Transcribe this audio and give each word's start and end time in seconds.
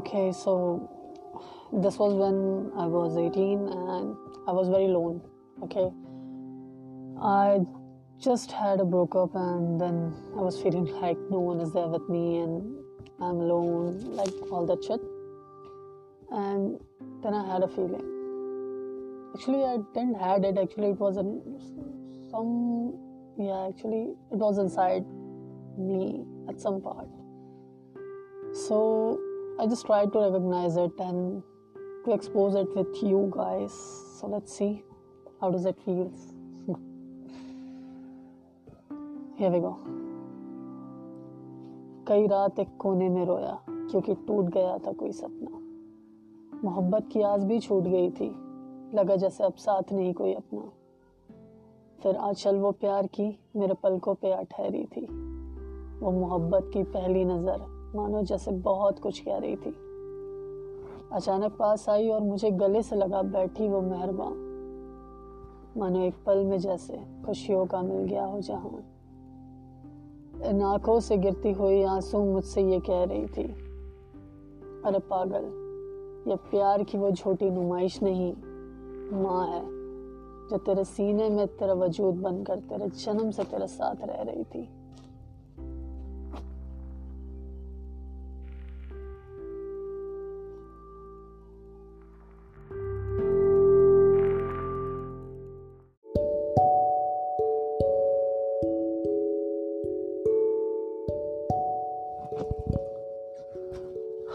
Okay, 0.00 0.32
so 0.32 0.88
this 1.74 1.98
was 1.98 2.14
when 2.14 2.72
I 2.74 2.86
was 2.86 3.18
18 3.18 3.68
and 3.68 4.16
I 4.48 4.52
was 4.58 4.68
very 4.68 4.86
alone. 4.86 5.20
Okay, 5.64 5.92
I 7.20 7.60
just 8.18 8.50
had 8.50 8.80
a 8.80 8.84
broke 8.86 9.14
up 9.14 9.34
and 9.34 9.78
then 9.78 10.14
I 10.38 10.40
was 10.40 10.58
feeling 10.62 10.86
like 11.02 11.18
no 11.30 11.40
one 11.40 11.60
is 11.60 11.74
there 11.74 11.86
with 11.86 12.08
me 12.08 12.38
and 12.38 12.78
I'm 13.20 13.42
alone, 13.44 14.00
like 14.16 14.32
all 14.50 14.64
that 14.72 14.82
shit. 14.82 15.02
And 16.30 16.80
then 17.22 17.34
I 17.34 17.46
had 17.52 17.62
a 17.62 17.68
feeling. 17.68 18.06
Actually, 19.34 19.64
I 19.64 19.76
didn't 19.92 20.18
had 20.18 20.46
it. 20.46 20.56
Actually, 20.56 20.92
it 20.92 20.98
was 20.98 21.18
in 21.18 21.42
some 22.30 22.94
yeah. 23.38 23.68
Actually, 23.68 24.14
it 24.32 24.38
was 24.48 24.56
inside 24.56 25.04
me 25.76 26.24
at 26.48 26.58
some 26.58 26.80
part. 26.80 27.08
So 28.54 29.20
I 29.60 29.68
just 29.68 29.86
try 29.86 30.06
to 30.12 30.24
recognise 30.24 30.78
it 30.78 31.00
and 31.00 31.40
to 32.04 32.10
expose 32.10 32.56
it 32.56 32.76
with 32.76 33.04
you 33.04 33.26
guys 33.36 33.70
so 34.20 34.26
let 34.26 34.48
see 34.48 34.72
how 35.42 35.50
does 35.50 35.66
it 35.66 35.84
feels 35.84 36.32
گو 39.40 39.72
کئی 42.04 42.28
رات 42.28 42.58
ایک 42.58 42.68
کونے 42.76 43.08
میں 43.08 43.26
رویا 43.26 43.56
کیونکہ 43.66 44.14
ٹوٹ 44.26 44.44
گیا 44.54 44.76
تھا 44.82 44.92
کوئی 44.96 45.12
سپنا۔ 45.12 45.58
محبت 46.62 47.02
کی 47.08 47.24
آس 47.24 47.44
بھی 47.44 47.58
چھوٹ 47.58 47.84
گئی 47.84 48.10
تھی۔ 48.10 48.30
لگا 48.92 49.14
جیسے 49.14 49.44
اب 49.44 49.58
ساتھ 49.58 49.92
نہیں 49.92 50.12
کوئی 50.12 50.36
اپنا۔ 50.36 50.62
پھر 52.02 52.10
آچل 52.18 52.56
وہ 52.56 52.72
پیار 52.80 53.02
کی 53.12 53.32
میرے 53.54 53.74
پلکوں 53.80 54.14
پہ 54.14 54.32
آ 54.32 54.42
ٹھہری 54.48 54.86
تھی۔ 54.86 55.06
وہ 56.00 56.10
محبت 56.10 56.64
کی 56.72 56.82
پہلی 56.92 57.24
نظر۔ 57.24 57.79
مانو، 57.94 58.20
جیسے 58.22 58.50
بہت 58.62 59.00
کچھ 59.00 59.24
کہہ 59.24 59.38
رہی 59.38 59.56
تھی۔ 59.56 59.70
اچانک 61.10 61.58
پاس 61.58 61.88
آئی 61.88 62.12
اور 62.12 62.20
مجھے 62.20 62.48
گلے 62.60 62.82
سے 62.82 62.96
لگا، 62.96 63.20
بیٹھی 63.20 63.68
وہ 63.68 63.80
مہربان۔ 63.80 64.36
مانو، 65.76 66.00
ایک 66.00 66.24
پل 66.24 66.44
میں 66.44 66.58
جیسے 66.58 66.96
خوشیوں 67.26 67.64
کا 67.70 67.80
مل 67.80 68.06
گیا 68.10 68.26
ہو 68.26 68.40
جہاں۔ 68.40 68.80
ان 70.44 70.62
آنکھوں 70.62 71.00
سے 71.00 71.16
گرتی 71.24 71.52
ہوئی 71.58 71.84
آنسو 71.84 72.24
مجھ 72.24 72.44
سے 72.44 72.62
یہ 72.62 72.78
کہہ 72.78 73.04
رہی 73.10 73.26
تھی، 73.26 73.46
ارے 74.84 74.98
پاگل، 75.08 75.44
یہ 76.26 76.34
پیار 76.50 76.80
کی 76.88 76.98
وہ 76.98 77.10
جھوٹی 77.10 77.50
نمائش 77.50 78.02
نہیں، 78.02 78.32
ماں 79.12 79.46
ہے، 79.52 79.62
جو 80.50 80.58
تیرے 80.58 80.84
سینے 80.84 81.28
میں 81.28 81.46
تیرا 81.58 81.72
وجود 81.72 82.14
بن 82.14 82.44
کر 82.44 82.60
تیرے 82.68 82.84
جنم 82.94 83.30
سے 83.30 83.42
تیرے 83.50 83.66
ساتھ 83.66 84.04
رہ 84.04 84.22
رہی 84.22 84.42
تھی۔ 84.50 84.66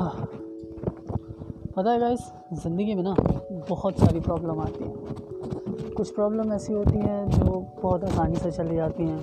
ہاں۔ 0.00 0.26
پتہ 1.74 1.88
ہے 1.88 2.00
گائز 2.00 2.18
زندگی 2.62 2.94
میں 2.94 3.02
نا 3.02 3.14
بہت 3.68 3.94
ساری 3.96 4.20
پرابلم 4.20 4.60
آتی 4.60 4.84
ہیں۔ 4.84 4.94
کچھ 5.94 6.12
پرابلم 6.12 6.50
ایسی 6.50 6.74
ہوتی 6.74 6.98
ہیں 6.98 7.26
جو 7.26 7.60
بہت 7.82 8.04
آسانی 8.04 8.34
سے 8.34 8.50
چلی 8.50 8.76
جاتی 8.76 9.02
ہیں۔ 9.02 9.18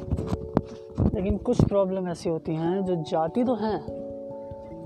لیکن 1.14 1.38
کچھ 1.44 1.62
پرابلم 1.70 2.06
ایسی 2.06 2.30
ہوتی 2.30 2.56
ہیں 2.56 2.82
جو 2.82 2.94
جاتی 3.12 3.44
تو 3.44 3.54
ہیں، 3.54 3.80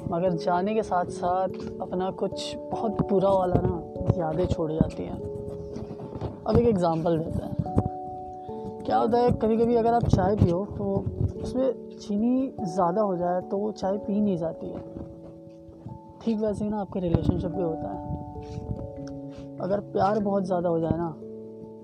مگر 0.09 0.29
جانے 0.29 0.73
کے 0.73 0.83
ساتھ 0.83 1.11
ساتھ 1.11 1.51
اپنا 1.79 2.09
کچھ 2.15 2.57
بہت 2.71 2.91
برا 3.11 3.29
والا 3.29 3.55
نا 3.55 3.81
یادیں 4.15 4.45
چھوڑ 4.45 4.71
جاتی 4.71 5.03
ہیں۔ 5.03 5.19
اب 6.43 6.57
ایک 6.57 6.65
ایگزامپل 6.65 7.19
دیتے 7.19 7.45
ہیں۔ 7.45 7.75
کیا 8.85 8.99
ہوتا 8.99 9.19
ہے، 9.19 9.27
کبھی 9.39 9.57
کبھی 9.57 9.77
اگر 9.77 9.93
آپ 9.93 10.09
چائے 10.09 10.35
پیو 10.35 10.65
تو 10.77 11.03
اس 11.41 11.55
میں 11.55 11.71
چینی 11.99 12.51
زیادہ 12.75 12.99
ہو 12.99 13.15
جائے 13.15 13.41
تو 13.49 13.59
وہ 13.59 13.71
چائے 13.71 13.97
پی 13.97 14.19
نہیں 14.19 14.37
جاتی 14.37 14.73
ہے۔ 14.73 14.77
ٹھیک 16.19 16.37
ویسے 16.41 16.65
ہی 16.65 16.69
نا 16.69 16.79
آپ 16.79 16.91
کے 16.91 17.01
ریلیشن 17.01 17.39
شپ 17.39 17.55
بھی 17.55 17.63
ہوتا 17.63 17.93
ہے۔ 17.93 18.11
اگر 19.59 19.79
پیار 19.79 20.21
بہت 20.23 20.47
زیادہ 20.47 20.67
ہو 20.67 20.79
جائے 20.79 20.97
نا 20.97 21.11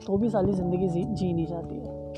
تو 0.06 0.18
بھی 0.18 0.29
ساری 0.29 0.51
زندگی 0.51 0.88
جی-, 0.88 1.16
جی 1.16 1.31
نہیں 1.31 1.45
جاتی 1.45 1.79
ہے۔ 1.81 2.13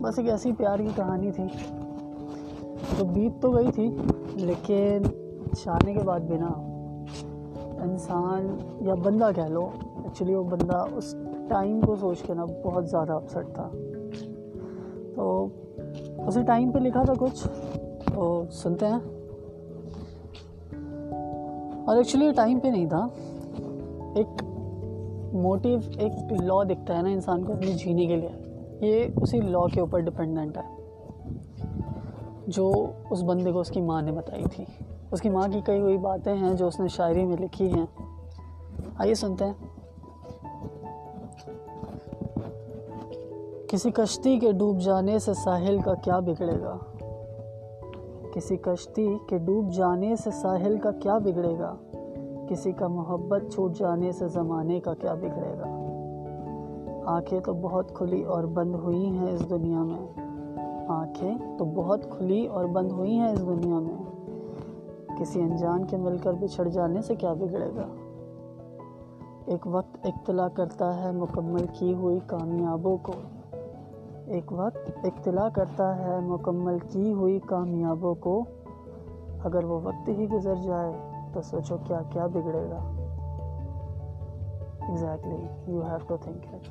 بس 0.00 0.18
ایک 0.18 0.28
ایسی 0.28 0.52
پیار 0.52 0.78
کی 0.78 0.88
کہانی 0.96 1.30
تھی۔ 1.30 1.44
تو 2.98 3.04
بیت 3.04 3.42
تو 3.42 3.50
گئی 3.50 3.72
تھی، 3.72 3.96
لیکن 4.34 5.02
جانے 5.64 5.94
کے 5.94 6.00
بعد 6.00 6.20
بھی 6.20 6.36
نا 6.36 6.50
انسان 7.82 8.56
یا 8.80 8.94
بندہ 8.94 9.30
کہہ 9.34 9.42
لو 9.42 9.68
ایکچولی 10.04 10.34
وہ 10.34 10.44
بندہ 10.44 10.84
اس 10.96 11.14
ٹائم 11.48 11.80
کو 11.80 11.96
سوچ 11.96 12.22
کے 12.22 12.34
نا 12.34 12.44
بہت 12.64 12.88
زیادہ 12.88 13.12
اپسٹ 13.12 13.54
تھا۔ 13.54 13.70
تو 15.16 15.46
اسے 16.26 16.42
ٹائم 16.42 16.70
پہ 16.70 16.78
لکھا 16.78 17.02
تھا 17.02 17.12
کچھ، 17.18 17.48
تو 18.14 18.44
سنتے 18.50 18.86
ہیں۔ 18.86 19.22
اور 21.86 21.96
ایکچولی 21.96 22.32
ٹائم 22.32 22.58
پہ 22.58 22.68
نہیں 22.68 22.86
تھا۔ 22.86 23.06
ایک 24.14 24.44
موٹیو 25.32 25.78
ایک 25.98 26.12
لا 26.32 26.62
دکھتا 26.62 26.96
ہے 26.96 27.02
نا 27.02 27.08
انسان 27.08 27.44
کو 27.44 27.52
اپنے 27.52 27.72
جینے 27.72 28.06
کے 28.06 28.16
لیے۔ 28.16 28.28
یہ 28.80 29.04
اسی 29.16 29.40
لا 29.40 29.66
کے 29.74 29.80
اوپر 29.80 29.98
ڈپینڈنٹ 29.98 30.58
ہے۔ 30.58 30.82
جو 32.46 32.72
اس 33.10 33.22
بندے 33.22 33.52
کو 33.52 33.60
اس 33.60 33.68
کی 33.68 33.80
ماں 33.80 34.02
نے 34.02 34.12
بتائی 34.12 34.44
تھی۔ 34.52 34.64
اس 35.10 35.20
کی 35.20 35.28
ماں 35.28 35.48
کی 35.52 35.60
کئی 35.64 35.80
ہوئی 35.80 35.98
باتیں 35.98 36.34
ہیں 36.34 36.54
جو 36.54 36.66
اس 36.66 36.80
نے 36.80 36.88
شاعری 36.88 37.24
میں 37.24 37.36
لکھی 37.36 37.72
ہیں۔ 37.72 37.86
آئیے 38.98 39.14
سنتے 39.14 39.44
ہیں۔ 39.44 39.52
کسی 43.72 43.90
کشتی 43.90 44.38
کے 44.38 44.52
ڈوب 44.52 44.78
جانے 44.80 45.18
سے 45.18 45.34
ساحل 45.34 45.78
کا 45.78 45.94
کیا 45.94 46.18
بگڑے 46.18 46.60
گا؟ 46.60 46.78
کسی 48.34 48.56
کشتی 48.56 49.18
کے 49.28 49.38
ڈوب 49.38 49.72
جانے 49.72 50.16
سے 50.16 50.30
ساحل 50.30 50.78
کا 50.78 50.90
کیا 50.90 51.18
بگڑے 51.18 51.58
گا؟ 51.58 51.74
کسی 52.48 52.72
کا 52.72 52.88
محبت 52.88 53.42
چھوٹ 53.52 53.78
جانے 53.78 54.12
سے 54.12 54.28
زمانے 54.28 54.80
کا 54.80 54.94
کیا 54.94 55.14
بگڑے 55.14 55.58
گا؟ 55.58 55.64
آنکھیں 57.06 57.40
تو 57.40 57.54
بہت 57.54 57.94
کھلی 57.94 58.22
اور 58.22 58.44
بند 58.44 58.74
ہوئی 58.74 59.06
ہیں 59.06 59.32
اس 59.32 59.50
دنیا 59.50 59.82
میں۔ 59.82 60.20
آنکھیں 60.88 61.58
تو 61.58 61.64
بہت 61.64 62.00
کھلی 62.10 62.46
اور 62.46 62.64
بند 62.64 62.92
ہوئی 62.92 63.18
ہیں 63.18 63.28
اس 63.28 63.46
دنیا 63.46 63.78
میں۔ 63.78 63.96
کسی 65.18 65.40
انجان 65.40 65.84
کے 65.84 65.96
مل 65.96 66.18
کر 66.18 66.32
بچھڑ 66.32 66.68
جانے 66.68 67.02
سے 67.02 67.14
کیا 67.14 67.32
بگڑے 67.32 67.70
گا؟ 67.76 67.86
ایک 69.46 69.66
وقت 69.66 70.06
اطلاع 70.06 70.48
کرتا 70.48 71.04
ہے 71.04 71.12
مکمل 71.12 71.66
کی 71.72 71.94
ہوئی 71.94 72.18
کامیابوں 72.26 72.96
کو۔ 72.96 73.12
ایک 74.26 74.52
وقت 74.52 74.88
اطلاع 75.04 75.48
کرتا 75.48 75.98
ہے 75.98 76.20
مکمل 76.20 76.78
کی 76.78 77.12
ہوئی 77.12 77.38
کامیابوں 77.38 78.14
کو۔ 78.14 78.44
اگر 79.44 79.64
وہ 79.64 79.80
وقت 79.82 80.08
ہی 80.08 80.30
گزر 80.32 80.54
جائے 80.54 80.92
تو 81.32 81.42
سوچو 81.42 81.76
کیا 81.86 82.00
کیا 82.10 82.26
بگڑے 82.26 82.70
گا۔ 82.70 82.80
Exactly 84.88 85.72
you 85.72 85.82
have 85.82 85.98
to 86.06 86.16
think 86.16 86.54
it 86.54 86.68